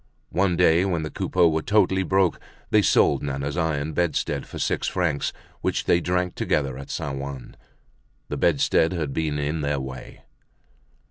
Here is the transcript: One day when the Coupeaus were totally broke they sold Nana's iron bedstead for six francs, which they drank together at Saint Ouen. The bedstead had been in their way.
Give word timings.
One 0.31 0.57
day 0.57 0.83
when 0.83 1.03
the 1.03 1.11
Coupeaus 1.11 1.53
were 1.53 1.61
totally 1.61 2.01
broke 2.01 2.39
they 2.71 2.81
sold 2.81 3.21
Nana's 3.21 3.55
iron 3.55 3.93
bedstead 3.93 4.47
for 4.47 4.57
six 4.57 4.87
francs, 4.87 5.31
which 5.61 5.85
they 5.85 6.01
drank 6.01 6.33
together 6.33 6.75
at 6.79 6.89
Saint 6.89 7.21
Ouen. 7.21 7.55
The 8.27 8.37
bedstead 8.37 8.93
had 8.93 9.13
been 9.13 9.37
in 9.37 9.61
their 9.61 9.79
way. 9.79 10.23